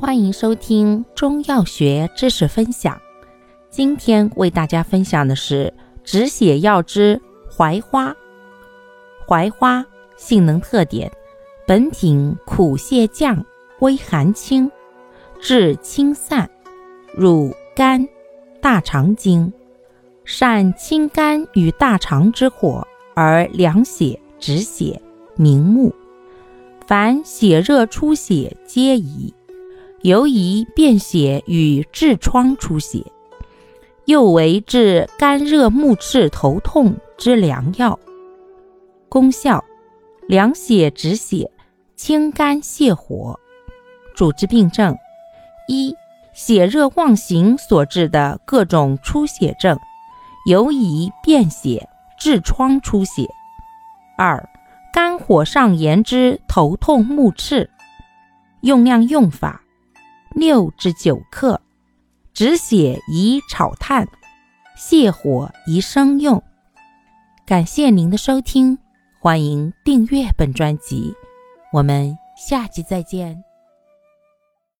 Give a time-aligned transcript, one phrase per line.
[0.00, 3.00] 欢迎收听中药学知识分享。
[3.68, 5.74] 今天为大家分享的是
[6.04, 7.20] 止血药之
[7.50, 8.14] 槐花。
[9.26, 9.84] 槐花
[10.16, 11.10] 性能特点：
[11.66, 13.44] 本品苦泻降，
[13.80, 14.70] 微寒清，
[15.40, 16.48] 治清散，
[17.12, 18.08] 入肝、
[18.60, 19.52] 大肠经，
[20.24, 22.86] 善清肝与大肠之火，
[23.16, 25.02] 而凉血止血，
[25.34, 25.92] 明目。
[26.86, 29.34] 凡血热出血皆宜。
[30.02, 33.04] 尤宜便血与痔疮出血，
[34.04, 37.98] 又为治肝热目赤、头痛之良药。
[39.08, 39.64] 功效：
[40.28, 41.50] 凉血止血，
[41.96, 43.38] 清肝泻火。
[44.14, 44.96] 主治病症：
[45.66, 45.92] 一、
[46.32, 49.76] 血热妄行所致的各种出血症，
[50.46, 51.88] 尤宜便血、
[52.20, 53.24] 痔疮出血；
[54.16, 54.48] 二、
[54.92, 57.68] 肝火上炎之头痛目赤。
[58.60, 59.60] 用量用法。
[60.34, 61.60] 六至九克，
[62.32, 64.06] 止血宜炒炭，
[64.78, 66.42] 泻火宜生用。
[67.46, 68.78] 感谢您的收听，
[69.20, 71.14] 欢迎订阅本专辑，
[71.72, 73.47] 我们下期再见。